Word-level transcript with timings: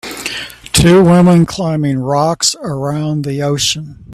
two 0.73 1.03
woman 1.03 1.45
climbing 1.45 1.99
rocks 1.99 2.55
around 2.63 3.23
the 3.23 3.43
ocean 3.43 4.03